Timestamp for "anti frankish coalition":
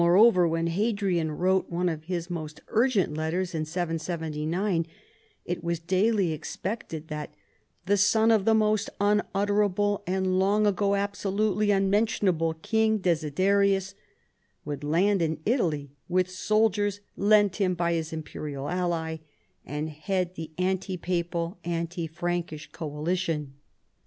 21.63-23.53